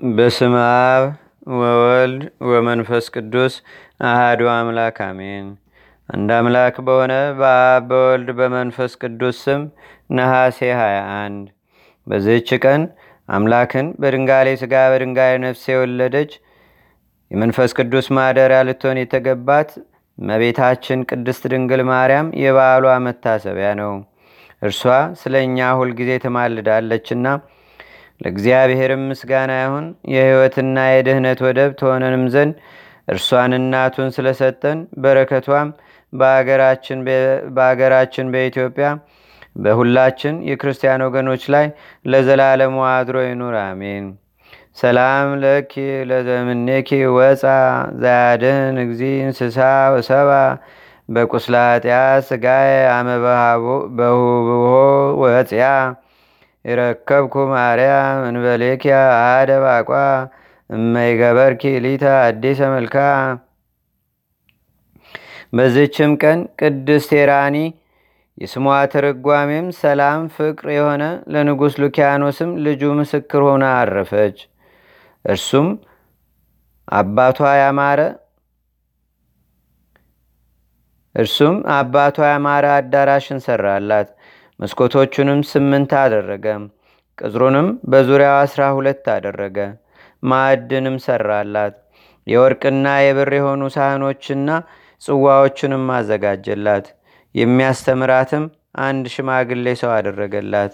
በስም 0.00 0.54
አብ 0.58 1.02
ወወልድ 1.54 2.22
ወመንፈስ 2.50 3.06
ቅዱስ 3.14 3.54
አህዱ 4.02 4.42
አምላክ 4.52 4.98
አሜን። 5.06 5.46
አንድ 6.08 6.30
አምላክ 6.36 6.76
በሆነ 6.86 7.12
በአብ 7.40 7.84
በወልድ 7.90 8.30
በመንፈስ 8.38 8.92
ቅዱስ 9.02 9.36
ስም 9.44 9.62
ነሐሴ 10.10 10.60
21 10.76 11.44
በዚህች 12.06 12.50
ቀን 12.62 12.82
አምላክን 13.28 13.88
በድንጋሌ 14.00 14.56
ሥጋ 14.62 14.74
በድንጋሌ 14.92 15.34
ነፍስ 15.44 15.64
የወለደች 15.68 16.32
የመንፈስ 17.30 17.76
ቅዱስ 17.78 18.08
ማደሪያ 18.16 18.62
ልትሆን 18.68 19.02
የተገባት 19.02 19.70
እመቤታችን 20.18 21.06
ቅድስት 21.10 21.44
ድንግል 21.52 21.84
ማርያም 21.90 22.34
የበዓሏ 22.42 22.96
መታሰቢያ 23.06 23.70
ነው። 23.80 23.92
እርሷ 24.62 24.82
ስለ 25.20 25.36
እኛ 25.46 25.70
ሁልጊዜ 25.78 26.12
ትማልዳለችና 26.24 27.26
ለእግዚአብሔርም 28.20 29.02
ምስጋና 29.10 29.52
ይሁን። 29.60 29.86
የሕይወትና 30.14 30.76
የድህነት 30.90 31.40
ወደብ 31.46 31.70
ትሆነንም 31.80 32.24
ዘንድ 32.34 32.54
እርሷን 33.08 33.52
እናቱን 33.58 34.08
ስለሰጠን 34.16 34.78
በረከቷም 35.02 35.68
በአገራችን 37.56 38.28
በኢትዮጵያ 38.34 38.88
በሁላችን 39.56 40.34
የክርስቲያን 40.48 41.04
ወገኖች 41.06 41.44
ላይ 41.54 41.66
ለዘላለሙ 42.04 42.76
አድሮ 42.90 43.16
ይኑር፣ 43.24 43.56
አሜን። 43.62 44.04
ሰላም 44.80 45.28
ለኪ 45.42 45.72
ለዘምኔኪ 46.10 46.88
ወፃ 47.16 47.42
ዛያድህን 48.02 48.76
እግዚ 48.84 49.00
እንስሳ 49.24 49.58
ወሰባ 49.94 50.30
በቁስላጢያ 51.08 51.96
ስጋይ 52.28 52.70
አመበሁብሆ 52.92 54.68
ወፅያ 55.22 55.64
ይረከብኩ 56.64 57.34
ማርያም 57.52 58.22
እንበሌኪያ 58.28 58.96
አደ 59.28 59.50
ባቋ 59.64 59.90
እመይገበርኪ 60.70 61.62
ሊተ 61.84 62.04
አዲሰ 62.20 62.60
መልካ። 62.74 62.96
በዝችም 65.52 66.12
ቀን 66.22 66.40
ቅድስት 66.60 67.08
ቴራኒ 67.12 67.56
የስሟ 68.38 68.64
ትርጓሜም 68.92 69.66
ሰላም 69.80 70.20
ፍቅር 70.36 70.66
የሆነ 70.76 71.02
ለንጉሥ 71.32 71.74
ሉኪያኖስም 71.82 72.50
ልጁ 72.64 72.82
ምስክር 73.00 73.42
ሆና 73.48 73.64
አረፈች። 73.80 74.36
እርሱም 75.24 75.68
አባቷ 76.92 77.48
ያማረ 77.60 78.00
እርሱም 81.14 81.56
አባቷ 81.76 82.16
ያማረ 82.30 82.66
አዳራሽን 82.76 83.40
ሰራላት። 83.46 84.08
መስኮቶቹንም 84.60 85.40
ስምንት 85.50 85.92
አደረገ። 86.00 86.46
ቅጥሩንም 87.18 87.68
በዙሪያው 87.90 88.36
አስራ 88.42 88.62
ሁለት 88.76 89.04
አደረገ። 89.14 89.56
ማዕድንም 90.22 90.96
ሰራላት። 91.04 91.74
የወርቅና 92.26 92.86
የብር 93.02 93.30
የሆኑ 93.36 93.62
ሳህኖችና 93.76 94.48
ጽዋዎችንም 95.02 95.84
አዘጋጀላት። 95.96 96.86
የሚያስተምራትም 97.34 98.44
አንድ 98.84 99.04
ሽማግሌ 99.14 99.66
ሰው 99.80 99.90
አደረገላት። 99.96 100.72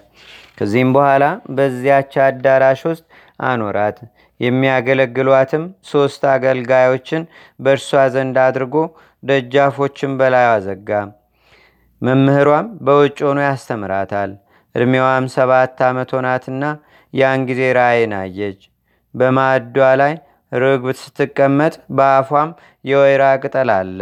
ከዚህም 0.59 0.91
በኋላ 0.97 1.25
በዚያች 1.57 2.15
አዳራሽ 2.27 2.81
ውስጥ 2.91 3.05
አኖራት። 3.47 3.99
የሚያገለግሏትም 4.41 5.63
ሦስት 5.91 6.23
አገልጋዮችን 6.33 7.23
በእርሷ 7.61 8.03
ዘንድ 8.15 8.37
አድርጎ 8.47 8.75
ደጃፎችን 9.23 10.13
በላዩ 10.19 10.49
አዘጋ። 10.57 10.91
መምህሯም 12.03 12.67
በውጭ 12.87 13.19
ሆኖ 13.27 13.39
ያስተምራታል። 13.45 14.31
ዕድሜዋም 14.75 15.27
ሰባት 15.35 15.79
ዓመት 15.87 16.11
ሆናትና 16.17 16.65
ያን 17.15 17.45
ጊዜ 17.49 17.61
ራእይን 17.79 18.13
አየች። 18.19 18.61
በማዕዷ 19.15 19.77
ላይ 20.01 20.15
ርግብ 20.53 20.85
ስትቀመጥ 21.01 21.75
በአፏም 21.97 22.51
የወይራ 22.85 23.25
ቅጠል 23.43 23.71
አለ። 23.77 24.01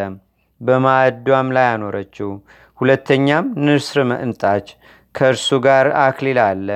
በማዕዷም 0.60 1.48
ላይ 1.56 1.66
አኖረችው። 1.72 2.30
ሁለተኛም 2.78 3.46
ንስር 3.66 3.98
መምጣች፣ 4.10 4.66
ከእርሱ 5.14 5.58
ጋር 5.66 5.86
አክሊል 6.04 6.38
አለ። 6.46 6.68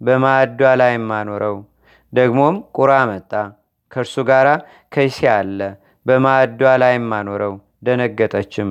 በማዕዷ 0.00 0.70
ላይም 0.80 1.08
አኖረው። 1.18 1.56
ደግሞም 2.12 2.56
ቁራ 2.76 2.92
መጣ፣ 3.10 3.32
ከእርሱ 3.92 4.14
ጋር 4.30 4.46
ከይሲ 4.92 5.18
አለ። 5.34 5.58
በማዕዷ 6.06 6.62
ላይም 6.82 7.06
አኖረው። 7.18 7.54
ደነገጠችም፣ 7.82 8.68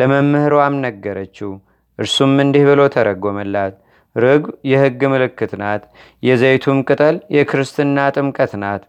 ለመምህሯም 0.00 0.74
ነገረችው። 0.84 1.50
እርሱም 1.98 2.34
እንዲህ 2.44 2.64
ብሎ 2.68 2.80
ተረጎመላት። 2.94 3.74
ርግብ 4.16 4.44
የሕግ 4.70 5.00
ምልክት 5.12 5.52
ናት። 5.60 5.82
የዘይቱም 6.22 6.78
ቅጠል 6.88 7.16
የክርስትና 7.36 7.98
ጥምቀት 8.16 8.52
ናት። 8.62 8.82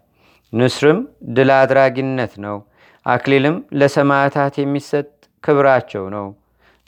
ንስርም 0.52 0.98
ድል 1.36 1.50
አድራጊነት 1.56 2.32
ነው። 2.44 2.56
አክሊልም 3.06 3.56
ለሰማዕታት 3.80 4.54
የሚሰጥ 4.60 5.06
ክብራቸው 5.44 6.04
ነው። 6.14 6.26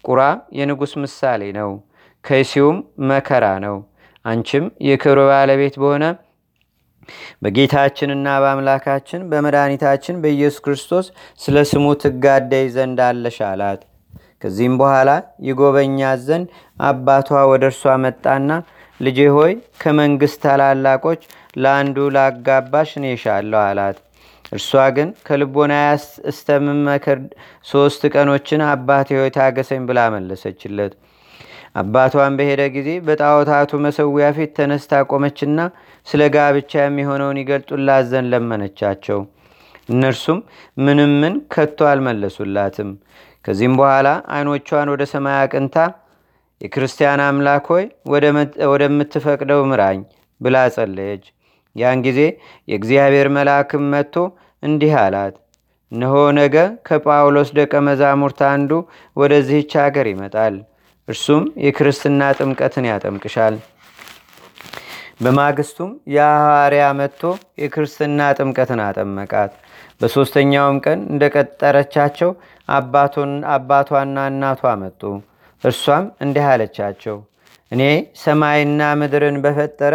ቁራ 0.04 0.20
የንጉሥ 0.58 0.92
ምሳሌ 1.02 1.42
ነው። 1.58 1.70
ከይሲውም 2.24 2.78
መከራ 3.08 3.46
ነው። 3.66 3.76
አንቺም 4.24 4.64
የክብር 4.88 5.18
ባለቤት 5.30 5.74
በሆነ 5.82 6.04
በጌታችንና 7.42 8.28
በአምላካችን 8.42 9.26
በመድኃኒታችን 9.30 10.20
በኢየሱስ 10.22 10.62
ክርስቶስ 10.64 11.08
ስለ 11.40 11.64
ስሙ 11.70 11.86
ትጋደይ 12.02 12.66
ዘንድ 12.76 13.00
አለሽ 13.06 13.38
አላት። 13.48 13.82
ከዚህም 14.42 14.74
በኋላ 14.80 15.10
ይጎበኛት 15.46 16.20
ዘንድ 16.26 16.48
አባቷ 16.84 17.38
ወደ 17.52 17.64
እርሷ 17.70 17.94
መጣና 18.04 18.50
ልጄ 19.00 19.20
ሆይ 19.36 19.52
ከመንግሥት 19.82 20.40
ታላላቆች 20.44 21.22
ለአንዱ 21.56 21.96
ላጋባሽ 22.16 22.90
እኔ 22.98 23.06
እሻለሁ 23.16 23.60
አላት። 23.64 23.96
እርሷ 24.52 24.72
ግን 24.96 25.08
ከልቦና 25.26 25.74
እስተምመክር 26.30 27.18
ሶስት 27.66 28.02
ቀኖችን 28.14 28.60
አባቴ 28.68 29.08
ሆይ 29.20 29.30
ታገሰኝ 29.36 29.82
ብላ 29.88 30.00
መለሰችለት። 30.14 30.92
አባቷን 31.76 32.36
በሄደ 32.38 32.62
ጊዜ 32.74 32.90
በጣዖታቱ 33.06 33.78
መሰዊያ 33.84 34.26
ፊት 34.36 34.50
ተነስታ 34.58 35.00
ቆመችና 35.10 35.58
ስለ 36.06 36.22
ጋብቻ 36.34 36.72
የሚሆነውን 36.84 37.40
ይገልጡላት 37.42 38.04
ዘንድ 38.10 38.28
ለመነቻቸው። 38.34 39.18
እነርሱም 39.88 40.38
ምንም 40.76 41.12
ምን 41.22 41.34
ከቶ 41.52 41.78
አልመለሱላትም። 41.90 42.90
ከዚህም 43.44 43.74
በኋላ 43.80 44.08
አይኖቿን 44.36 44.90
ወደ 44.94 45.02
ሰማይ 45.12 45.36
አቅንታ 45.42 45.76
የክርስቲያን 46.60 47.20
አምላክ 47.26 47.66
ሆይ 47.72 47.84
ወደምትፈቅደው 48.70 49.60
ምራኝ 49.70 49.98
ብላ 50.40 50.56
ጸለየች። 50.76 51.24
ያን 51.76 51.98
ጊዜ 52.06 52.20
የእግዚአብሔር 52.68 53.28
መልአክም 53.36 53.84
መጥቶ 53.92 54.14
እንዲህ 54.62 54.94
አላት፣ 55.02 55.34
እነሆ 55.92 56.14
ነገ 56.38 56.56
ከጳውሎስ 56.86 57.50
ደቀ 57.58 57.74
መዛሙርት 57.88 58.40
አንዱ 58.48 58.70
ወደዚህች 59.16 59.72
አገር 59.84 60.06
ይመጣል። 60.12 60.54
እርሱም 61.08 61.44
የክርስትና 61.64 62.20
ጥምቀትን 62.38 62.86
ያጠምቅሻል። 62.90 63.56
በማግስቱም 65.20 65.90
የሐዋርያ 66.14 66.86
መጥቶ 66.98 67.22
የክርስትና 67.62 68.20
ጥምቀትን 68.38 68.80
አጠመቃት። 68.86 69.52
በሦስተኛውም 70.00 70.78
ቀን 70.84 70.98
እንደ 71.12 71.24
ቀጠረቻቸው 71.34 72.30
አባቷና 73.54 74.26
እናቷ 74.32 74.72
መጡ። 74.82 75.00
እርሷም 75.64 76.04
እንዲህ 76.24 76.46
አለቻቸው፣ 76.50 77.16
እኔ 77.72 77.82
ሰማይና 78.22 78.80
ምድርን 79.00 79.36
በፈጠረ 79.44 79.94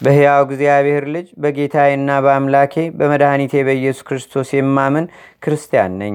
በሕያው 0.00 0.42
እግዚአብሔር 0.46 1.04
ልጅ 1.14 1.26
በጌታዬና 1.42 2.10
በአምላኬ 2.24 2.84
በመድኃኒቴ 2.98 3.54
በኢየሱስ 3.66 4.06
ክርስቶስ 4.08 4.50
የማምን 4.56 5.06
ክርስቲያን 5.42 5.92
ነኝ 6.00 6.14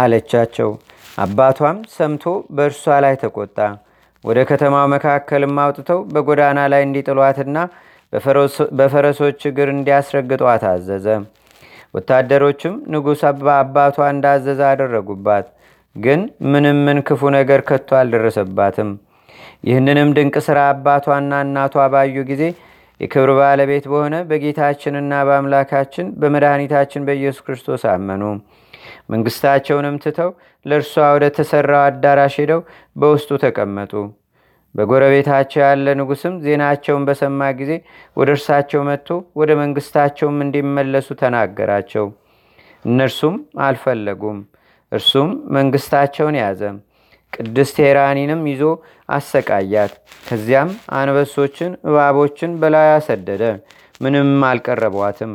አለቻቸው። 0.00 0.70
አባቷም 1.18 1.78
ሰምቶ 1.94 2.24
በእርሷ 2.56 2.96
ላይ 3.04 3.14
ተቆጣ። 3.22 3.58
ወደ 4.24 4.38
ከተማው 4.48 4.86
መካከልም 4.94 5.54
አውጥተው 5.64 5.98
በጎዳና 6.12 6.60
ላይ 6.72 6.82
እንዲጥሏትና 6.86 7.58
በፈረሶች 8.78 9.40
እግር 9.50 9.68
እንዲያስረግጧት 9.74 10.64
አዘዘ። 10.70 11.06
ወታደሮችም 11.94 12.74
ንጉሥ 12.92 13.20
አባቷ 13.56 13.96
እንዳዘዘ 14.14 14.60
አደረጉባት። 14.70 15.46
ግን 15.96 16.20
ምንም 16.46 16.78
ምን 16.86 16.98
ክፉ 17.08 17.30
ነገር 17.36 17.60
ከቶ 17.68 17.90
አልደረሰባትም። 18.00 18.88
ይህንንም 19.64 20.08
ድንቅ 20.16 20.36
ሥራ 20.46 20.58
አባቷና 20.72 21.34
እናቷ 21.44 21.84
ባዩ 21.92 22.16
ጊዜ 22.30 22.42
የክብር 23.00 23.30
ባለቤት 23.38 23.84
በሆነ 23.92 24.16
በጌታችንና 24.28 25.12
በአምላካችን 25.28 26.06
በመድኃኒታችን 26.20 27.06
በኢየሱስ 27.08 27.42
ክርስቶስ 27.46 27.82
አመኑ። 27.92 28.22
መንግሥታቸውንም 29.12 29.96
ትተው 30.04 30.30
ለእርሷ 30.66 30.94
ወደ 31.14 31.24
ተሠራው 31.36 31.82
አዳራሽ 31.86 32.36
ሄደው 32.42 32.60
በውስጡ 32.96 33.30
ተቀመጡ። 33.44 33.92
በጎረቤታቸው 34.74 35.60
ያለ 35.64 35.86
ንጉሥም 36.00 36.34
ዜናቸውን 36.44 37.04
በሰማ 37.08 37.40
ጊዜ 37.60 37.72
ወደ 38.16 38.30
እርሳቸው 38.34 38.80
መጥቶ 38.88 39.08
ወደ 39.40 39.50
መንግሥታቸውም 39.60 40.42
እንዲመለሱ 40.44 41.08
ተናገራቸው። 41.20 42.06
እነርሱም 42.84 43.36
አልፈለጉም። 43.66 44.40
እርሱም 44.92 45.30
መንግሥታቸውን 45.56 46.36
ያዘ። 46.40 46.60
ቅድስት 47.32 47.76
ሄራኒንም 47.84 48.42
ይዞ 48.50 48.62
አሰቃያት። 49.08 49.92
ከዚያም 50.28 50.70
አንበሶችን፣ 50.98 51.72
እባቦችን 51.88 52.52
በላዩ 52.60 52.90
አሰደደ። 52.94 53.42
ምንም 54.00 54.30
አልቀረቧትም። 54.48 55.32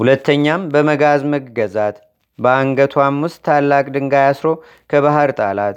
ሁለተኛም 0.00 0.62
በመጋዝ 0.72 1.20
መገዛት፣ 1.32 1.96
በአንገቷም 2.42 3.16
ውስጥ 3.24 3.40
ታላቅ 3.46 3.84
ድንጋይ 3.94 4.26
አስሮ 4.28 4.48
ከባህር 4.90 5.32
ጣላት። 5.38 5.76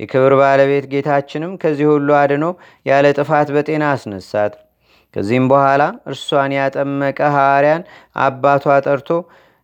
የክብር 0.00 0.32
ባለቤት 0.40 0.86
ጌታችንም 0.92 1.52
ከዚህ 1.62 1.86
ሁሉ 1.92 2.08
አድኖ 2.18 2.44
ያለ 2.86 3.06
ጥፋት 3.18 3.48
በጤና 3.54 3.84
አስነሳት። 3.94 4.54
ከዚህም 5.14 5.46
በኋላ 5.52 5.82
እርሷን 6.10 6.52
ያጠመቀ 6.56 7.18
ሐዋርያን 7.36 7.82
አባቷ 8.22 8.64
ጠርቶ 8.86 9.08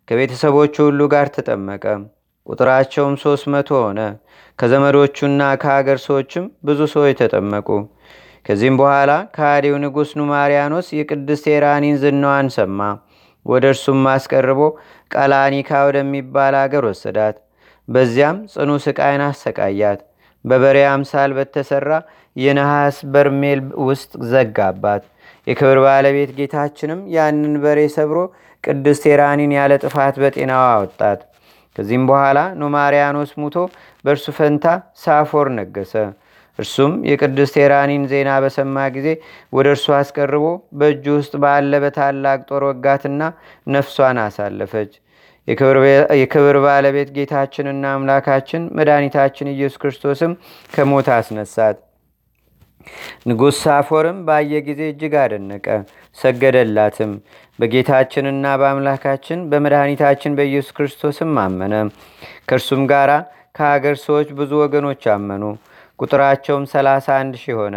ከቤተሰቦቹ 0.08 0.74
ሁሉ 0.86 1.00
ጋር 1.12 1.26
ተጠመቀ። 1.34 1.84
ቁጥራቸውም 2.46 3.14
ሦስት 3.22 3.44
መቶ 3.52 3.70
ሆነ። 3.82 4.00
ከዘመዶቹና 4.58 5.42
ከአገር 5.62 5.98
ሰዎችም 6.06 6.44
ብዙ 6.64 6.80
ሰዎች 6.94 7.14
ተጠመቁ። 7.20 7.68
ከዚህም 8.46 8.76
በኋላ 8.80 9.10
ከሃዲው 9.34 9.76
ንጉሥ 9.82 10.10
ኑማሪያኖስ 10.20 10.86
የቅድስት 10.96 11.44
ኤራኒን 11.52 11.98
ዝናዋን 12.02 12.48
ሰማ። 12.56 12.80
ወደ 13.46 13.64
እርሱም 13.72 14.02
አስቀርቦ 14.12 14.60
ቀላኒካ 15.10 15.70
ወደሚባል 15.86 16.54
አገር 16.60 16.84
ወሰዳት። 16.90 17.36
በዚያም 17.88 18.36
ጽኑ 18.52 18.70
ስቃይን 18.84 19.22
አሰቃያት። 19.26 20.00
በበሬ 20.44 20.78
አምሳል 20.90 21.30
በተሰራ 21.38 21.90
የነሐስ 22.36 22.96
በርሜል 23.14 23.60
ውስጥ 23.86 24.12
ዘጋባት። 24.30 25.02
የክብር 25.46 25.78
ባለቤት 25.84 26.30
ጌታችንም 26.38 27.00
ያንን 27.14 27.54
በሬ 27.62 27.80
ሰብሮ 27.96 28.18
ቅድስት 28.64 29.04
ኤራኒን 29.12 29.52
ያለ 29.56 29.72
ጥፋት 29.84 30.16
በጤናዋ 30.22 30.64
አወጣት። 30.74 31.20
ከዚህም 31.76 32.04
በኋላ 32.08 32.38
ኑማሪያኖስ 32.60 33.30
ሙቶ 33.42 33.56
በእርሱ 34.04 34.26
ፈንታ 34.38 34.66
ሳፎር 35.02 35.46
ነገሰ። 35.58 35.94
እርሱም 36.58 36.92
የቅድስት 37.08 37.54
ኤራኒን 37.62 38.02
ዜና 38.10 38.30
በሰማ 38.42 38.76
ጊዜ 38.96 39.08
ወደ 39.52 39.68
እርሱ 39.74 39.86
አስቀርቦ 39.98 40.44
በእጁ 40.78 41.04
ውስጥ 41.16 41.34
ባለ 41.44 41.80
በታላቅ 41.84 42.40
ጦር 42.50 42.64
ወጋትና 42.68 43.22
ነፍሷን 43.74 44.18
አሳለፈች። 44.24 44.92
የክብር 46.18 46.56
ባለቤት 46.64 47.08
ጌታችንና 47.16 47.84
አምላካችን 47.94 48.68
መድኃኒታችን 48.78 49.52
ኢየሱስ 49.52 49.80
ክርስቶስም 49.82 50.34
ከሞት 50.72 51.08
አስነሳት። 51.16 51.78
ንጉሥ 53.28 53.56
ሳፎርም 53.62 54.18
ባየ 54.28 54.60
ጊዜ 54.68 54.80
እጅግ 54.92 55.12
አደነቀ፣ 55.20 55.66
ሰገደላትም። 56.16 57.12
በጌታችንና 57.58 58.46
በአምላካችን 58.60 59.40
በመድኃኒታችን 59.50 60.36
በኢየሱስ 60.38 60.72
ክርስቶስም 60.78 61.32
አመነ። 61.42 61.74
ከእርሱም 62.48 62.82
ጋር 62.92 63.10
ከሀገር 63.56 63.96
ሰዎች 64.04 64.28
ብዙ 64.38 64.52
ወገኖች 64.62 65.04
አመኑ። 65.14 65.44
ቁጥራቸውም 65.98 66.64
ሰላሳ 66.72 67.06
አንድ 67.20 67.34
ሺህ 67.42 67.56
ሆነ። 67.60 67.76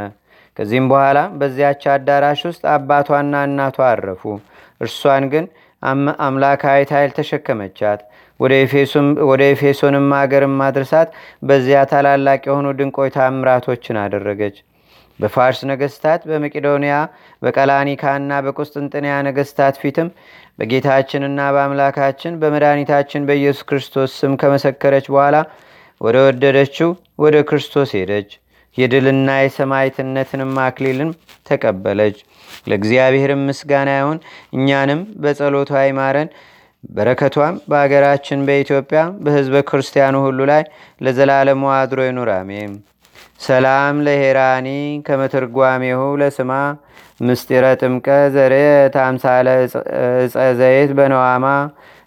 ከዚህም 0.57 0.85
በኋላ 0.91 1.19
በዚያች 1.39 1.83
አዳራሽ 1.93 2.41
ውስጥ 2.49 2.63
አባቷና 2.73 3.43
እናቷ 3.47 3.77
አረፉ። 3.89 4.23
እርሷን 4.81 5.25
ግን 5.33 5.45
አምላካዊት 6.25 6.91
ኃይል 6.95 7.11
ተሸከመቻት። 7.17 7.99
ወደ 9.29 9.41
ኤፌሶንም 9.51 10.07
አገርም 10.19 10.55
አድርሳት 10.65 11.09
በዚያ 11.47 11.81
ታላላቅ 11.91 12.41
የሆኑ 12.47 12.67
ድንቆይ 12.79 13.11
ታምራቶችን 13.15 13.99
አደረገች። 14.01 14.55
በፋርስ 15.19 15.59
ነገስታት 15.69 16.21
በመቄዶንያ 16.29 16.95
በቀላኒካና 17.41 18.39
በቁስጥንጥንያ 18.45 19.13
ነገስታት 19.27 19.75
ፊትም 19.81 20.07
በጌታችንና 20.59 21.39
በአምላካችን 21.55 22.37
በመድኃኒታችን 22.41 23.27
በኢየሱስ 23.29 23.65
ክርስቶስ 23.69 24.11
ስም 24.19 24.33
ከመሰከረች 24.41 25.07
በኋላ 25.13 25.37
ወደ 26.01 26.17
ወደደችው 26.27 26.89
ወደ 27.19 27.35
ክርስቶስ 27.49 27.91
ሄደች። 27.97 28.29
የድልና 28.77 29.29
የሰማይትነትንም 29.39 30.51
አክሊልን 30.63 31.11
ተቀበለች። 31.49 32.17
ለእግዚአብሔርም 32.69 33.45
ምስጋና 33.49 33.89
ይሁን። 33.99 34.17
እኛንም 34.55 35.01
በጸሎቷ 35.23 35.83
ይማረን። 35.85 36.29
በረከቷም 36.89 37.55
በአገራችን 37.69 38.39
በኢትዮጵያ 38.47 39.01
በህዝበ 39.23 39.61
ክርስቲያኑ 39.69 40.15
ሁሉ 40.25 40.39
ላይ 40.51 40.63
ለዘላለሙ 41.01 41.63
አድሮ 41.77 41.99
ይኑር፣ 42.07 42.31
ሰላም 43.45 43.95
ለሄራኒ 44.05 44.67
ከመትርጓሜሁ 45.07 46.01
ለስማ 46.21 46.51
ምስጢረ 47.21 47.65
ጥምቀ 47.81 48.05
ዘሬ 48.35 48.53
ታምሳለ 48.95 49.47
እፀ 49.65 50.35
ዘይት 50.59 50.91
በነዋማ 50.97 51.45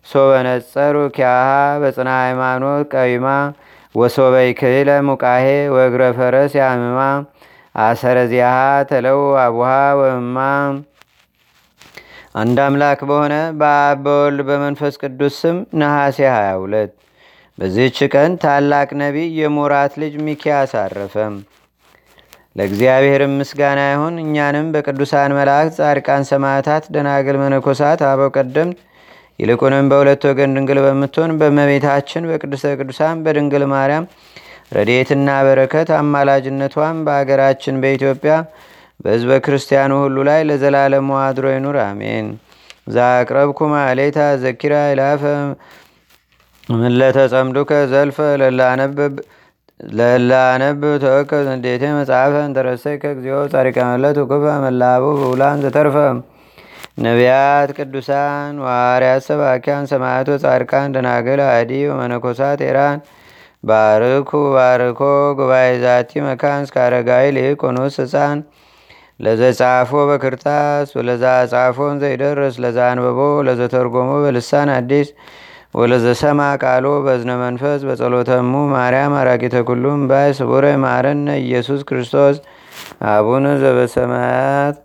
ሶበነጸሩ 0.06 0.96
ኪያሃ 1.16 1.48
በጽና 1.82 2.10
ሃይማኖት 2.22 2.84
ቀዊማ 2.94 3.26
ወሶበይ 3.94 4.50
ክህለ 4.58 4.90
ሙቃሄ 5.06 5.44
ወእግረ 5.74 6.02
ፈረስ 6.16 6.52
ያምማ 6.58 6.98
አሰረ 7.80 8.18
ተለው 8.90 9.20
አቡሃ 9.42 9.70
ወእማ 10.00 10.36
አንድ 12.34 12.58
አምላክ 12.64 13.00
በሆነ 13.08 13.34
በአብ 13.60 14.00
በወልድ 14.04 14.40
በመንፈስ 14.48 14.94
ቅዱስ 15.02 15.36
ስም 15.42 15.56
ነሐሴ 15.80 16.18
22 16.30 16.92
በዚህች 17.58 17.98
ቀን 18.14 18.32
ታላቅ 18.42 18.88
ነቢይ 19.00 19.30
የሞራት 19.38 19.94
ልጅ 20.02 20.14
ሚኪያስ 20.26 20.72
አረፈ። 20.82 21.14
ለእግዚአብሔርም 22.56 23.34
ምስጋና 23.40 23.80
ይሁን። 23.88 24.14
እኛንም 24.22 24.68
በቅዱሳን 24.74 25.34
መላእክት፣ 25.38 25.74
ጻድቃን፣ 25.80 26.22
ሰማዕታት፣ 26.30 26.84
ደናግል፣ 26.94 27.36
መነኮሳት፣ 27.42 28.00
አበው 28.08 28.30
ቀደምት 28.36 28.78
ይልቁንም 29.38 29.88
በሁለት 29.90 30.22
ወገን 30.28 30.54
ድንግል 30.56 30.78
በምትሆን 30.84 31.32
በመቤታችን 31.40 32.28
በቅድስተ 32.30 32.72
ቅዱሳን 32.80 33.22
በድንግል 33.24 33.64
ማርያም 33.72 34.06
ረድኤትና 34.76 35.28
በረከት 35.46 35.90
አማላጅነቷም 35.98 36.98
በአገራችን 37.06 37.76
በኢትዮጵያ 37.82 38.32
በሕዝበ 39.00 39.32
ክርስቲያኑ 39.44 39.92
ሁሉ 40.02 40.18
ላይ 40.28 40.40
ለዘላለሙ 40.48 41.08
አድሮ 41.22 41.46
ይኑር፣ 41.52 41.76
አሜን። 41.84 42.28
ዛቅረብኩ 42.94 43.58
ማሌታ 43.72 44.18
ዘኪራ 44.42 44.74
ይላፈ 44.90 45.22
ምለተጸምዱከ 46.68 47.72
ዘልፈ 47.92 48.18
ለላነብ 49.90 50.80
ተወከ 51.02 51.32
እንዴቴ 51.52 51.84
መጽሐፈ 51.98 52.34
እንተረሰይከ 52.46 53.04
እግዚኦ 53.14 53.36
ጻሪቀ 53.52 53.76
ውክፈ 54.24 54.32
መላቡ 54.64 55.04
ብውላን 55.20 55.62
ዘተርፈ 55.64 55.96
ነቢያት፣ 56.98 57.70
ቅዱሳን፣ 57.78 58.54
ዋርያት፣ 58.64 59.22
ሰባኪያን፣ 59.28 59.84
ሰማዕቶ፣ 59.90 60.28
ጻድቃን፣ 60.44 60.92
ደናግል፣ 60.94 61.40
አዲ 61.48 61.72
ወመነኮሳት 61.90 62.60
ኤራን 62.68 62.98
ባርኩ 63.64 64.30
ባርኮ 64.54 65.00
ጉባኤ 65.38 65.68
ዛቲ 65.84 66.10
መካን 66.26 66.60
እስከ 66.66 66.76
አረጋዊ 66.84 67.26
ሊቆኑስ 67.36 67.96
ህፃን 68.02 68.38
ለዘጻፎ 69.20 69.92
በክርታስ 70.10 70.88
ወለዛ 70.98 71.24
ጻፎን 71.52 71.94
ዘይደርስ 72.02 72.56
ለዛ 72.64 72.78
አንበቦ 72.90 73.18
ለዘተርጎሞ 73.48 74.10
በልሳን 74.24 74.68
አዲስ 74.76 75.08
ወለዘሰማ 75.74 76.40
ቃሎ 76.62 76.86
በዝነ 77.06 77.30
መንፈስ 77.42 77.80
በጸሎተሙ 77.88 78.52
ማርያም 78.74 79.14
አራቂተ 79.20 79.56
ኩሉም 79.68 80.02
ባይ 80.10 80.30
ስቡረ 80.38 80.66
ማረነ 80.84 81.28
ኢየሱስ 81.44 81.80
ክርስቶስ። 81.88 82.36
አቡነ 83.10 83.46
ዘበሰማያት 83.62 84.76